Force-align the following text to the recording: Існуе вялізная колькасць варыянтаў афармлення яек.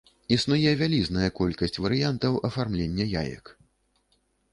Існуе 0.35 0.71
вялізная 0.79 1.29
колькасць 1.39 1.77
варыянтаў 1.85 2.39
афармлення 2.49 3.05
яек. 3.21 3.45